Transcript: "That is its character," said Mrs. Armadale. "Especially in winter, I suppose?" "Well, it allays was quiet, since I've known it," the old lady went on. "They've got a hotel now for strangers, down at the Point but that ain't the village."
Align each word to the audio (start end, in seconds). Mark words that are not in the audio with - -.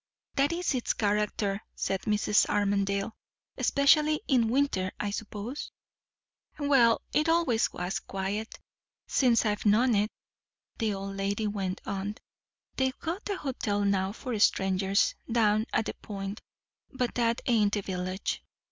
"That 0.33 0.51
is 0.51 0.73
its 0.73 0.93
character," 0.93 1.61
said 1.75 2.01
Mrs. 2.07 2.49
Armadale. 2.49 3.13
"Especially 3.55 4.19
in 4.27 4.49
winter, 4.49 4.91
I 4.99 5.11
suppose?" 5.11 5.71
"Well, 6.57 7.03
it 7.13 7.27
allays 7.27 7.71
was 7.71 7.99
quiet, 7.99 8.57
since 9.05 9.45
I've 9.45 9.63
known 9.63 9.93
it," 9.93 10.09
the 10.79 10.95
old 10.95 11.15
lady 11.17 11.45
went 11.45 11.81
on. 11.85 12.15
"They've 12.77 12.97
got 12.97 13.29
a 13.29 13.37
hotel 13.37 13.85
now 13.85 14.11
for 14.11 14.39
strangers, 14.39 15.13
down 15.31 15.67
at 15.71 15.85
the 15.85 15.93
Point 15.93 16.41
but 16.91 17.13
that 17.13 17.41
ain't 17.45 17.73
the 17.73 17.81
village." 17.81 18.43